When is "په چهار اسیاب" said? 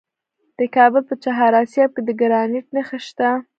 1.09-1.89